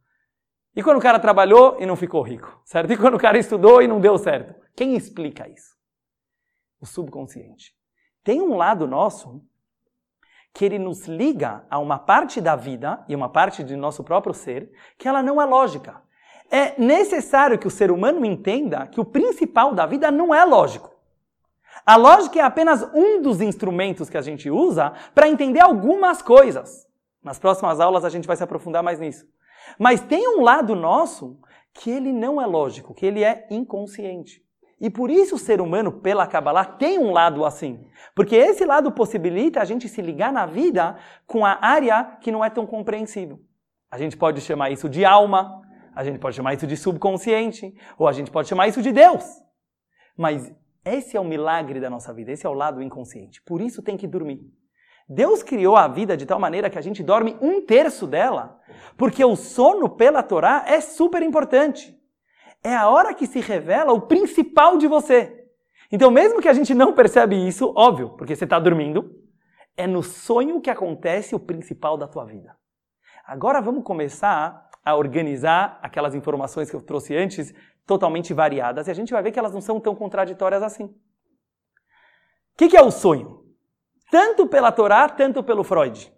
[0.76, 2.94] E quando o cara trabalhou e não ficou rico, certo?
[2.94, 4.56] E quando o cara estudou e não deu certo.
[4.76, 5.76] Quem explica isso?
[6.80, 7.74] O subconsciente.
[8.24, 9.42] Tem um lado nosso
[10.54, 14.34] que ele nos liga a uma parte da vida e uma parte de nosso próprio
[14.34, 16.02] ser que ela não é lógica.
[16.52, 20.90] É necessário que o ser humano entenda que o principal da vida não é lógico.
[21.86, 26.88] A lógica é apenas um dos instrumentos que a gente usa para entender algumas coisas.
[27.24, 29.26] Nas próximas aulas a gente vai se aprofundar mais nisso.
[29.78, 31.40] Mas tem um lado nosso
[31.74, 34.44] que ele não é lógico, que ele é inconsciente.
[34.82, 37.86] E por isso o ser humano, pela Kabbalah, tem um lado assim.
[38.16, 42.44] Porque esse lado possibilita a gente se ligar na vida com a área que não
[42.44, 43.40] é tão compreensível.
[43.92, 45.62] A gente pode chamar isso de alma,
[45.94, 49.26] a gente pode chamar isso de subconsciente, ou a gente pode chamar isso de Deus.
[50.16, 50.54] Mas
[50.86, 53.42] esse é o milagre da nossa vida, esse é o lado inconsciente.
[53.42, 54.42] Por isso tem que dormir.
[55.10, 58.60] Deus criou a vida de tal maneira que a gente dorme um terço dela,
[58.96, 62.00] porque o sono pela Torá é super importante
[62.64, 65.36] é a hora que se revela o principal de você.
[65.92, 69.16] Então, mesmo que a gente não percebe isso, óbvio, porque você está dormindo,
[69.76, 72.56] é no sonho que acontece o principal da tua vida.
[73.26, 77.54] Agora vamos começar a organizar aquelas informações que eu trouxe antes,
[77.86, 80.86] totalmente variadas, e a gente vai ver que elas não são tão contraditórias assim.
[80.86, 80.96] O
[82.58, 83.46] que, que é o sonho?
[84.12, 86.12] Tanto pela Torá, tanto pelo Freud.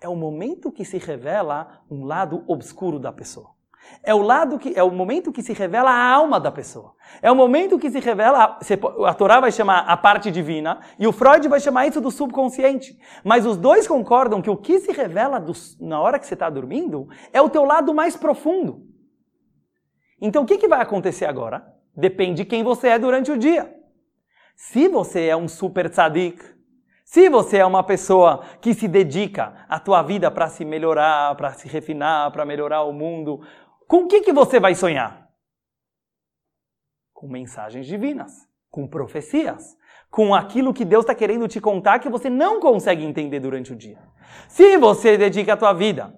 [0.00, 3.54] É o momento que se revela um lado obscuro da pessoa.
[4.02, 6.94] É o lado que é o momento que se revela a alma da pessoa.
[7.22, 8.58] É o momento que se revela
[9.06, 12.98] a, Torá vai chamar a parte divina e o Freud vai chamar isso do subconsciente.
[13.22, 16.48] Mas os dois concordam que o que se revela do, na hora que você está
[16.50, 18.86] dormindo é o teu lado mais profundo.
[20.20, 21.64] Então o que, que vai acontecer agora?
[21.96, 23.72] Depende de quem você é durante o dia.
[24.56, 26.53] Se você é um super tzadik,
[27.14, 31.52] se você é uma pessoa que se dedica a tua vida para se melhorar, para
[31.52, 33.40] se refinar, para melhorar o mundo,
[33.86, 35.28] com o que, que você vai sonhar?
[37.12, 39.76] Com mensagens divinas, com profecias,
[40.10, 43.76] com aquilo que Deus está querendo te contar que você não consegue entender durante o
[43.76, 44.00] dia.
[44.48, 46.12] Se você dedica a tua vida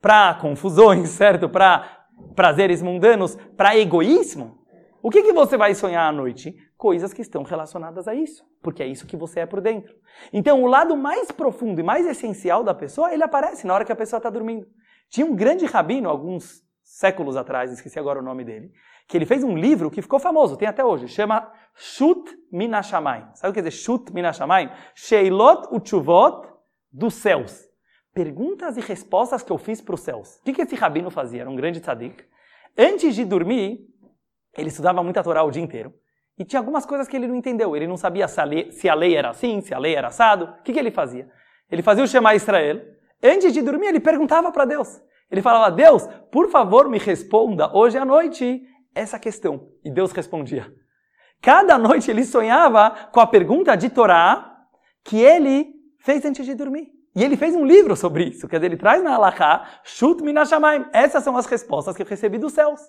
[0.00, 1.48] para confusões, certo?
[1.48, 4.58] Para prazeres mundanos, para egoísmo,
[5.00, 6.52] o que, que você vai sonhar à noite?
[6.82, 9.94] Coisas que estão relacionadas a isso, porque é isso que você é por dentro.
[10.32, 13.92] Então, o lado mais profundo e mais essencial da pessoa, ele aparece na hora que
[13.92, 14.66] a pessoa está dormindo.
[15.08, 18.72] Tinha um grande rabino, alguns séculos atrás, esqueci agora o nome dele,
[19.06, 23.26] que ele fez um livro que ficou famoso, tem até hoje, chama Shut Minashamayim.
[23.34, 24.68] Sabe o que quer dizer Shut Minashamayim?
[24.92, 26.48] Sheilot Uchuvot
[26.90, 27.64] dos céus.
[28.12, 30.38] Perguntas e respostas que eu fiz para os céus.
[30.38, 31.42] O que, que esse rabino fazia?
[31.42, 32.24] Era um grande tzadik.
[32.76, 33.86] Antes de dormir,
[34.58, 35.94] ele estudava muita Torá o dia inteiro.
[36.42, 37.76] E tinha algumas coisas que ele não entendeu.
[37.76, 40.08] Ele não sabia se a lei, se a lei era assim, se a lei era
[40.08, 40.46] assado.
[40.46, 41.30] O que, que ele fazia?
[41.70, 42.82] Ele fazia o Shema Israel.
[43.22, 45.00] Antes de dormir, ele perguntava para Deus.
[45.30, 48.60] Ele falava, Deus, por favor, me responda hoje à noite
[48.92, 49.68] essa questão.
[49.84, 50.66] E Deus respondia.
[51.40, 54.66] Cada noite ele sonhava com a pergunta de Torá
[55.04, 56.88] que ele fez antes de dormir.
[57.14, 58.48] E ele fez um livro sobre isso.
[58.48, 60.86] Quer dizer, ele traz na Halakha, Shut Minashamayim.
[60.92, 62.80] Essas são as respostas que eu recebi dos céus.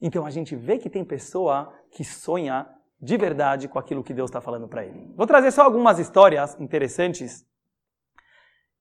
[0.00, 2.68] Então a gente vê que tem pessoa que sonha
[3.00, 5.12] de verdade com aquilo que Deus está falando para ele.
[5.16, 7.46] Vou trazer só algumas histórias interessantes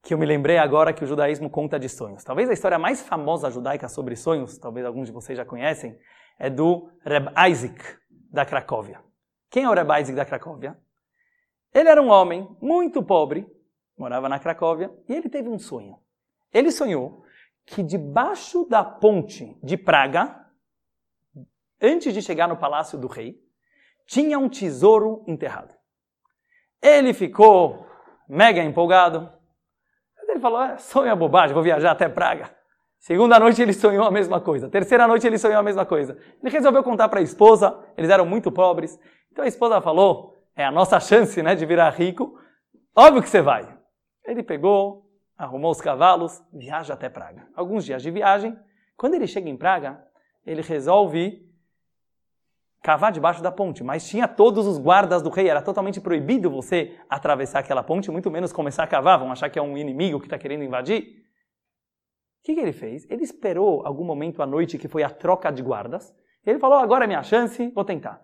[0.01, 2.23] que eu me lembrei agora que o judaísmo conta de sonhos.
[2.23, 5.97] Talvez a história mais famosa judaica sobre sonhos, talvez alguns de vocês já conhecem,
[6.39, 7.83] é do Reb Isaac
[8.31, 9.01] da Cracóvia.
[9.49, 10.77] Quem é o Reb Isaac da Cracóvia?
[11.73, 13.45] Ele era um homem muito pobre,
[13.97, 15.99] morava na Cracóvia, e ele teve um sonho.
[16.53, 17.23] Ele sonhou
[17.65, 20.46] que debaixo da ponte de Praga,
[21.81, 23.39] antes de chegar no palácio do rei,
[24.05, 25.73] tinha um tesouro enterrado.
[26.81, 27.85] Ele ficou
[28.27, 29.31] mega empolgado,
[30.37, 32.55] ele falou: é, sonho bobagem, vou viajar até Praga.
[32.99, 34.69] Segunda noite ele sonhou a mesma coisa.
[34.69, 36.17] Terceira noite ele sonhou a mesma coisa.
[36.41, 38.99] Ele resolveu contar para a esposa, eles eram muito pobres.
[39.31, 42.39] Então a esposa falou: é a nossa chance né, de virar rico.
[42.95, 43.67] Óbvio que você vai.
[44.25, 47.47] Ele pegou, arrumou os cavalos, viaja até Praga.
[47.55, 48.57] Alguns dias de viagem.
[48.95, 50.03] Quando ele chega em Praga,
[50.45, 51.46] ele resolve
[52.87, 56.95] cavar debaixo da ponte, mas tinha todos os guardas do rei, era totalmente proibido você
[57.09, 60.25] atravessar aquela ponte, muito menos começar a cavar, vão achar que é um inimigo que
[60.25, 61.01] está querendo invadir.
[61.01, 63.05] O que, que ele fez?
[63.09, 66.15] Ele esperou algum momento à noite que foi a troca de guardas.
[66.45, 68.21] Ele falou: agora é minha chance, vou tentar.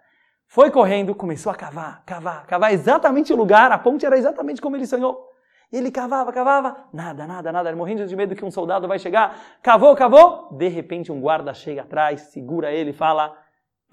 [0.47, 4.77] Foi correndo, começou a cavar, cavar, cavar exatamente o lugar, a ponte era exatamente como
[4.77, 5.27] ele sonhou.
[5.73, 9.59] Ele cavava, cavava, nada, nada, nada, ele morrendo de medo que um soldado vai chegar.
[9.61, 13.42] Cavou, cavou, de repente um guarda chega atrás, segura ele e fala: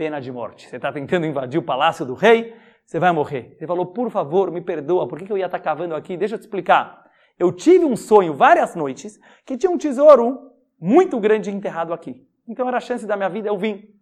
[0.01, 0.67] pena de morte.
[0.67, 3.55] Você está tentando invadir o palácio do rei, você vai morrer.
[3.59, 6.17] Ele falou: por favor, me perdoa, por que eu ia estar tá cavando aqui?
[6.17, 7.05] Deixa eu te explicar.
[7.39, 12.27] Eu tive um sonho várias noites que tinha um tesouro muito grande enterrado aqui.
[12.49, 13.95] Então era a chance da minha vida, eu vim.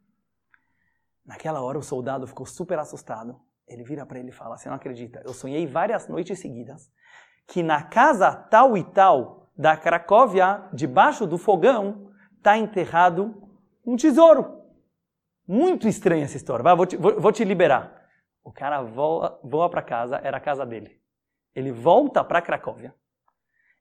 [1.27, 3.37] Naquela hora o soldado ficou super assustado.
[3.67, 5.21] Ele vira para ele e fala: Você não acredita?
[5.27, 6.89] Eu sonhei várias noites seguidas
[7.45, 13.35] que na casa tal e tal da Cracóvia, debaixo do fogão, está enterrado
[13.85, 14.58] um tesouro.
[15.49, 16.63] Muito estranha essa história.
[16.63, 18.07] Vai, vou, te, vou, vou te liberar.
[18.45, 21.01] O cara voa, voa para casa, era a casa dele.
[21.55, 22.95] Ele volta para Cracóvia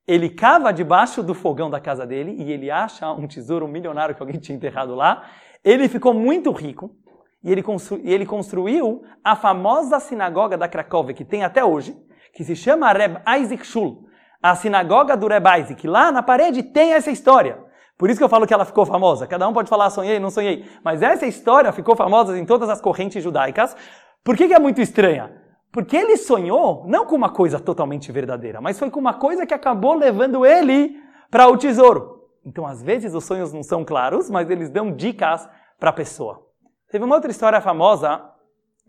[0.07, 4.21] ele cava debaixo do fogão da casa dele e ele acha um tesouro milionário que
[4.21, 5.25] alguém tinha enterrado lá.
[5.63, 6.95] Ele ficou muito rico
[7.43, 11.95] e ele, constru ele construiu a famosa sinagoga da Cracóvia, que tem até hoje,
[12.33, 14.07] que se chama Reb Isaac Shul,
[14.41, 15.85] a sinagoga do Reb Isaac.
[15.85, 17.66] Lá na parede tem essa história.
[17.97, 19.25] Por isso que eu falo que ela ficou famosa.
[19.25, 20.65] Cada um pode falar sonhei, não sonhei.
[20.83, 23.75] Mas essa história ficou famosa em todas as correntes judaicas.
[24.23, 25.31] Por que, que é muito estranha?
[25.71, 29.53] Porque ele sonhou não com uma coisa totalmente verdadeira, mas foi com uma coisa que
[29.53, 32.17] acabou levando ele para o tesouro.
[32.45, 35.47] Então, às vezes, os sonhos não são claros, mas eles dão dicas
[35.79, 36.45] para a pessoa.
[36.89, 38.23] Teve uma outra história famosa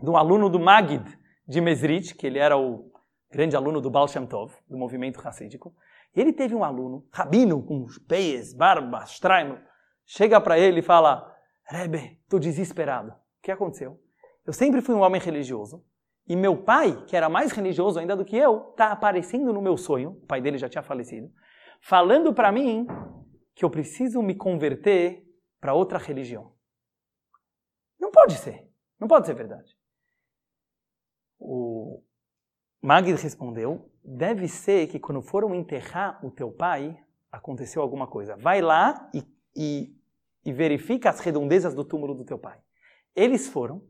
[0.00, 1.04] de um aluno do Magid
[1.46, 2.90] de Mesrit, que ele era o
[3.30, 5.74] grande aluno do Baal Shem Tov, do movimento racídico.
[6.18, 9.58] Ele teve um aluno, rabino, com peias, barba, straimo,
[10.04, 11.32] chega para ele e fala:
[11.64, 13.10] Rebbe, estou desesperado.
[13.10, 14.00] O que aconteceu?
[14.44, 15.84] Eu sempre fui um homem religioso,
[16.26, 19.76] e meu pai, que era mais religioso ainda do que eu, está aparecendo no meu
[19.76, 21.30] sonho, o pai dele já tinha falecido,
[21.80, 22.86] falando para mim
[23.54, 25.24] que eu preciso me converter
[25.60, 26.52] para outra religião.
[27.98, 28.68] Não pode ser.
[28.98, 29.76] Não pode ser verdade.
[31.38, 32.02] O
[32.82, 36.96] Magid respondeu: deve ser que quando foram enterrar o teu pai,
[37.30, 38.36] aconteceu alguma coisa.
[38.36, 39.22] Vai lá e,
[39.54, 39.94] e,
[40.44, 42.58] e verifica as redondezas do túmulo do teu pai.
[43.14, 43.82] Eles foram,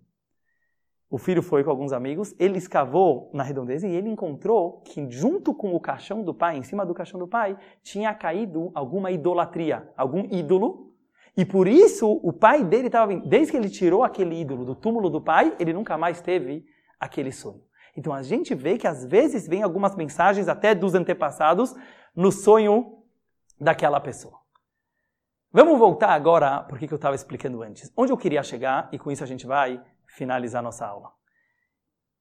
[1.08, 5.54] o filho foi com alguns amigos, ele escavou na redondeza e ele encontrou que junto
[5.54, 9.88] com o caixão do pai, em cima do caixão do pai, tinha caído alguma idolatria,
[9.96, 10.92] algum ídolo.
[11.36, 13.14] E por isso o pai dele estava.
[13.14, 16.66] Desde que ele tirou aquele ídolo do túmulo do pai, ele nunca mais teve
[16.98, 17.67] aquele sonho.
[17.98, 21.74] Então a gente vê que às vezes vem algumas mensagens até dos antepassados
[22.14, 23.02] no sonho
[23.60, 24.38] daquela pessoa.
[25.50, 27.92] Vamos voltar agora porque que eu estava explicando antes.
[27.96, 31.10] Onde eu queria chegar, e com isso a gente vai finalizar nossa aula.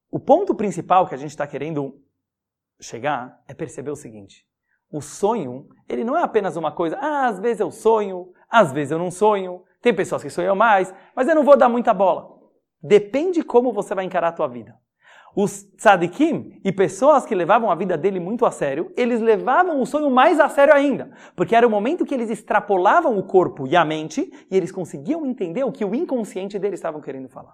[0.10, 2.02] O ponto principal que a gente está querendo
[2.82, 4.48] chegar é perceber o seguinte:
[4.92, 8.90] o sonho, ele não é apenas uma coisa, ah, às vezes eu sonho, às vezes
[8.90, 12.36] eu não sonho, tem pessoas que sonham mais, mas eu não vou dar muita bola.
[12.82, 14.76] Depende como você vai encarar a tua vida.
[15.40, 19.86] Os tzadikim e pessoas que levavam a vida dele muito a sério, eles levavam o
[19.86, 23.76] sonho mais a sério ainda, porque era o momento que eles extrapolavam o corpo e
[23.76, 27.54] a mente e eles conseguiam entender o que o inconsciente deles estavam querendo falar.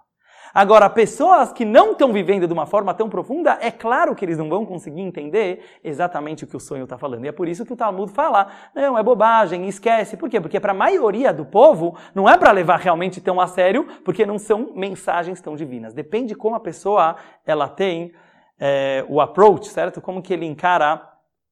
[0.54, 4.38] Agora, pessoas que não estão vivendo de uma forma tão profunda, é claro que eles
[4.38, 7.24] não vão conseguir entender exatamente o que o sonho está falando.
[7.24, 10.16] E é por isso que o Talmud fala, não, é bobagem, esquece.
[10.16, 10.40] Por quê?
[10.40, 14.24] Porque para a maioria do povo, não é para levar realmente tão a sério, porque
[14.24, 15.92] não são mensagens tão divinas.
[15.92, 18.12] Depende como a pessoa ela tem
[18.56, 20.00] é, o approach, certo?
[20.00, 21.02] Como que ele encara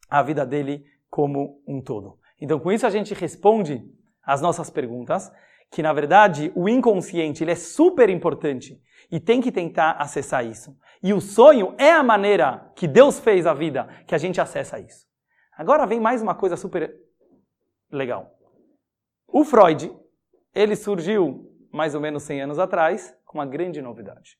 [0.08, 2.18] a vida dele como um todo.
[2.40, 3.82] Então, com isso a gente responde
[4.24, 5.32] as nossas perguntas,
[5.72, 8.80] que na verdade o inconsciente ele é super importante
[9.12, 10.76] e tem que tentar acessar isso.
[11.02, 14.80] E o sonho é a maneira que Deus fez a vida que a gente acessa
[14.80, 15.06] isso.
[15.54, 16.98] Agora vem mais uma coisa super
[17.90, 18.34] legal.
[19.28, 19.94] O Freud,
[20.54, 24.38] ele surgiu mais ou menos 100 anos atrás com uma grande novidade.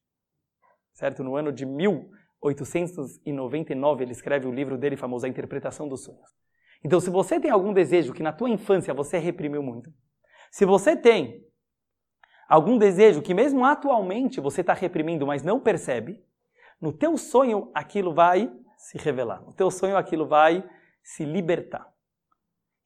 [0.95, 1.23] Certo?
[1.23, 6.31] No ano de 1899 ele escreve o livro dele famoso A Interpretação dos Sonhos.
[6.85, 9.93] Então, se você tem algum desejo que na tua infância você reprimiu muito,
[10.51, 11.45] se você tem
[12.53, 16.23] algum desejo que mesmo atualmente você está reprimindo, mas não percebe,
[16.79, 19.41] no teu sonho aquilo vai se revelar.
[19.41, 20.63] No teu sonho aquilo vai
[21.03, 21.91] se libertar.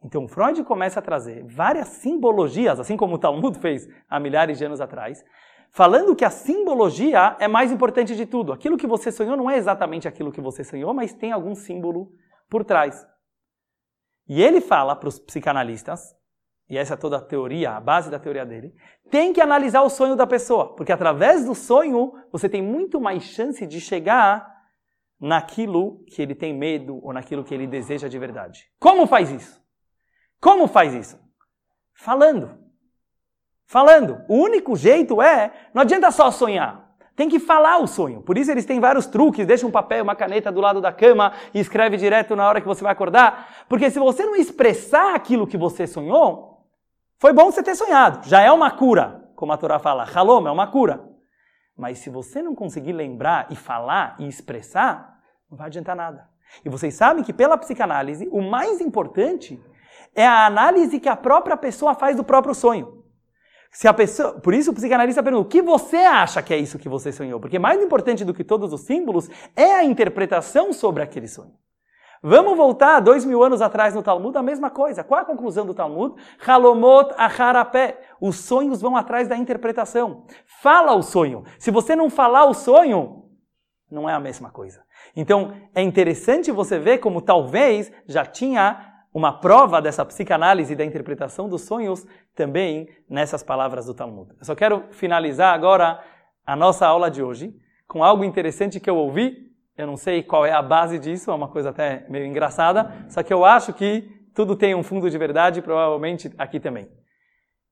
[0.04, 4.64] Então Freud começa a trazer várias simbologias, assim como o Talmud fez há milhares de
[4.64, 5.24] anos atrás,
[5.72, 8.52] falando que a simbologia é mais importante de tudo.
[8.52, 12.12] Aquilo que você sonhou não é exatamente aquilo que você sonhou, mas tem algum símbolo
[12.48, 13.04] por trás.
[14.28, 16.15] E ele fala para os psicanalistas
[16.68, 18.74] e essa é toda a teoria, a base da teoria dele,
[19.10, 23.22] tem que analisar o sonho da pessoa, porque através do sonho você tem muito mais
[23.22, 24.54] chance de chegar
[25.20, 28.64] naquilo que ele tem medo ou naquilo que ele deseja de verdade.
[28.78, 29.62] Como faz isso?
[30.40, 31.18] Como faz isso?
[31.94, 32.58] Falando.
[33.64, 34.22] Falando.
[34.28, 36.86] O único jeito é, não adianta só sonhar.
[37.14, 38.20] Tem que falar o sonho.
[38.20, 39.46] Por isso eles têm vários truques.
[39.46, 42.66] Deixa um papel, uma caneta do lado da cama e escreve direto na hora que
[42.66, 43.64] você vai acordar.
[43.68, 46.55] Porque se você não expressar aquilo que você sonhou,
[47.18, 48.28] foi bom você ter sonhado.
[48.28, 50.04] Já é uma cura, como a Torá fala.
[50.04, 51.04] Halom é uma cura.
[51.76, 55.18] Mas se você não conseguir lembrar e falar e expressar,
[55.50, 56.28] não vai adiantar nada.
[56.64, 59.62] E vocês sabem que pela psicanálise, o mais importante
[60.14, 63.04] é a análise que a própria pessoa faz do próprio sonho.
[63.70, 66.78] Se a pessoa, por isso o psicanalista pergunta: o que você acha que é isso
[66.78, 67.38] que você sonhou?
[67.38, 71.52] Porque mais importante do que todos os símbolos é a interpretação sobre aquele sonho.
[72.22, 75.04] Vamos voltar dois mil anos atrás no Talmud, a mesma coisa.
[75.04, 76.14] Qual a conclusão do Talmud?
[76.46, 78.00] Halomot acharapé.
[78.20, 80.24] Os sonhos vão atrás da interpretação.
[80.62, 81.44] Fala o sonho.
[81.58, 83.24] Se você não falar o sonho,
[83.90, 84.82] não é a mesma coisa.
[85.14, 91.48] Então, é interessante você ver como talvez já tinha uma prova dessa psicanálise da interpretação
[91.48, 94.30] dos sonhos também nessas palavras do Talmud.
[94.38, 96.02] Eu só quero finalizar agora
[96.44, 97.54] a nossa aula de hoje
[97.88, 99.45] com algo interessante que eu ouvi.
[99.76, 103.22] Eu não sei qual é a base disso, é uma coisa até meio engraçada, só
[103.22, 104.02] que eu acho que
[104.34, 106.90] tudo tem um fundo de verdade, provavelmente aqui também.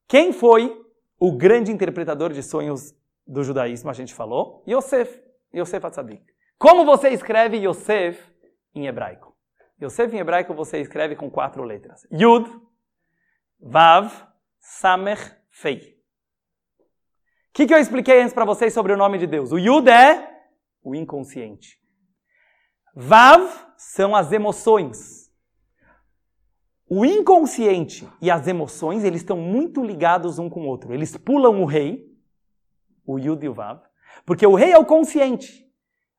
[0.06, 0.82] Quem foi
[1.18, 2.94] o grande interpretador de sonhos
[3.26, 3.90] do judaísmo?
[3.90, 4.62] A gente falou.
[4.68, 5.22] Yosef,
[5.54, 6.22] Yosef Atzadik.
[6.58, 8.18] Como você escreve Yosef
[8.74, 9.34] em hebraico?
[9.82, 12.06] Yosef em hebraico você escreve com quatro letras.
[12.10, 12.50] Yud,
[13.60, 14.10] Vav,
[14.58, 15.94] Samech, Fei.
[17.50, 19.52] O que, que eu expliquei antes para vocês sobre o nome de Deus?
[19.52, 20.28] O Yud é
[20.82, 21.78] o inconsciente.
[22.94, 25.30] Vav são as emoções.
[26.88, 30.94] O inconsciente e as emoções, eles estão muito ligados um com o outro.
[30.94, 32.06] Eles pulam o rei,
[33.04, 33.80] o Yud e o Vav,
[34.24, 35.64] porque o rei é o consciente.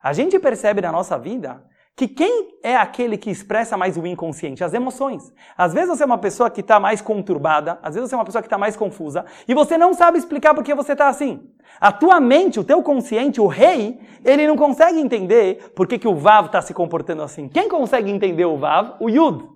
[0.01, 1.65] A gente percebe na nossa vida
[1.95, 4.63] que quem é aquele que expressa mais o inconsciente?
[4.63, 5.33] As emoções.
[5.57, 8.25] Às vezes você é uma pessoa que está mais conturbada, às vezes você é uma
[8.25, 11.49] pessoa que está mais confusa, e você não sabe explicar por que você está assim.
[11.79, 16.07] A tua mente, o teu consciente, o rei, ele não consegue entender por que, que
[16.07, 17.47] o Vav está se comportando assim.
[17.47, 18.95] Quem consegue entender o Vav?
[18.99, 19.47] O Yud.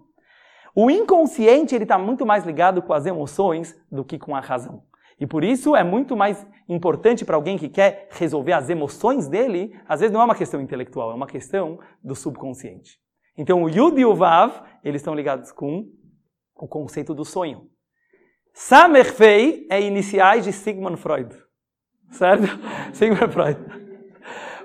[0.73, 4.83] O inconsciente ele está muito mais ligado com as emoções do que com a razão.
[5.19, 9.77] E por isso é muito mais importante para alguém que quer resolver as emoções dele,
[9.87, 12.97] às vezes não é uma questão intelectual, é uma questão do subconsciente.
[13.37, 15.85] Então o Yud e o Vav, eles estão ligados com
[16.55, 17.67] o conceito do sonho.
[18.53, 21.35] Samerfei é iniciais de Sigmund Freud.
[22.11, 22.47] Certo?
[22.93, 23.59] Sigmund Freud.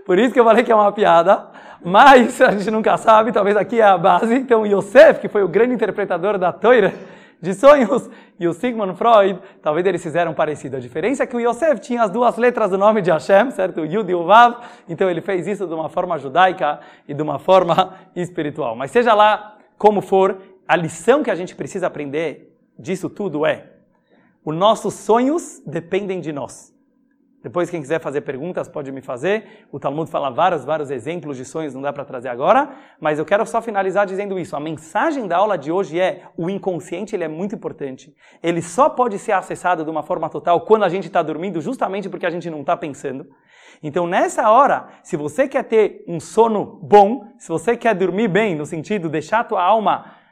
[0.07, 1.51] Por isso que eu falei que é uma piada,
[1.85, 4.35] mas a gente nunca sabe, talvez aqui é a base.
[4.35, 6.93] Então Yosef, que foi o grande interpretador da Toira,
[7.41, 8.11] de sonhos.
[8.39, 10.77] E o Sigmund Freud, talvez eles fizeram parecido.
[10.77, 13.83] A diferença é que o Yosef tinha as duas letras do nome de Hashem, certo?
[13.83, 14.57] O Yud e o Vav.
[14.89, 18.75] Então ele fez isso de uma forma judaica e de uma forma espiritual.
[18.75, 23.71] Mas seja lá como for, a lição que a gente precisa aprender disso tudo é:
[24.45, 26.74] os nossos sonhos dependem de nós.
[27.45, 29.67] Depois, quem quiser fazer perguntas, pode me fazer.
[29.71, 32.71] O Talmud fala vários, vários exemplos de sonhos, não dá para trazer agora.
[32.99, 34.57] Mas eu quero só finalizar dizendo isso.
[34.57, 38.17] A mensagem da aula de hoje é: o inconsciente ele é muito importante.
[38.43, 42.09] Ele só pode ser acessado de uma forma total quando a gente está dormindo, justamente
[42.09, 43.27] porque a gente não está pensando.
[43.83, 48.55] Então, nessa hora, se você quer ter um sono bom, se você quer dormir bem,
[48.55, 50.24] no sentido de deixar a tua alma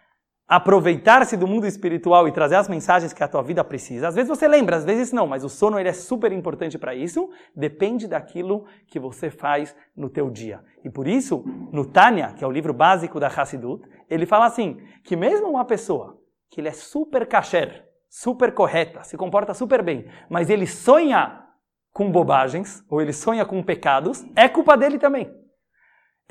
[0.53, 4.09] aproveitar-se do mundo espiritual e trazer as mensagens que a tua vida precisa.
[4.09, 6.95] Às vezes você lembra, às vezes não, mas o sono ele é super importante para
[6.95, 7.31] isso.
[7.57, 10.63] Depende daquilo que você faz no teu dia.
[10.85, 11.43] E por isso,
[11.73, 15.65] no Tânia, que é o livro básico da Hassidut, ele fala assim, que mesmo uma
[15.65, 16.19] pessoa
[16.51, 21.47] que ele é super kasher, super correta, se comporta super bem, mas ele sonha
[21.95, 25.42] com bobagens, ou ele sonha com pecados, é culpa dele também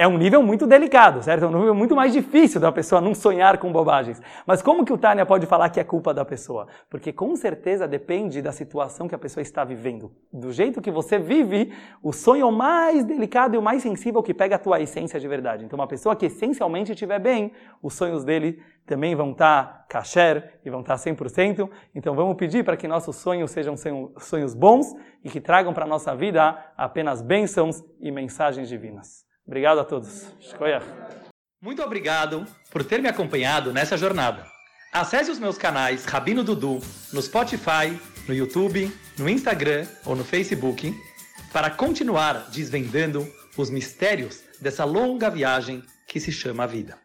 [0.02, 1.46] é um nível muito delicado, certo?
[1.46, 4.20] É um nível muito mais difícil da pessoa não sonhar com bobagens.
[4.48, 6.68] Mas como que o Tânia pode falar que é culpa da pessoa?
[6.90, 10.12] Porque com certeza depende da situação que a pessoa está vivendo.
[10.34, 11.72] Do jeito que você vive,
[12.02, 15.20] o sonho é o mais delicado e o mais sensível que pega a tua essência
[15.20, 15.66] de verdade.
[15.66, 20.72] Então uma pessoa que essencialmente estiver bem, os sonhos dele também vão estar kasher e
[20.72, 21.70] vão estar 100%.
[21.94, 23.76] Então vamos pedir para que nossos sonhos sejam
[24.18, 29.30] sonhos bons e que tragam para a nossa vida apenas bênçãos e mensagens divinas.
[29.46, 30.28] Obrigado a todos.
[31.62, 34.46] Muito obrigado por ter me acompanhado nessa jornada.
[34.92, 36.80] Acesse os meus canais Rabino Dudu
[37.14, 40.94] no Spotify, no YouTube, no Instagram ou no Facebook
[41.52, 43.28] para continuar desvendando
[43.58, 46.98] os mistérios dessa longa viagem que se chama vida.